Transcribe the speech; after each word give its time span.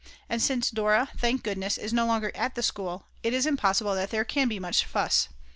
And 0.27 0.41
since 0.41 0.71
Dora, 0.71 1.09
thank 1.19 1.43
goodness, 1.43 1.77
is 1.77 1.93
no 1.93 2.07
longer 2.07 2.31
at 2.33 2.55
the 2.55 2.63
school, 2.63 3.05
it 3.21 3.35
is 3.35 3.45
impossible 3.45 3.93
that 3.93 4.09
there 4.09 4.25
can 4.25 4.47
be 4.47 4.57
much 4.57 4.83
fuss. 4.83 5.29